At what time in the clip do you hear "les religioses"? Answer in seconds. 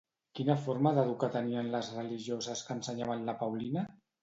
1.77-2.65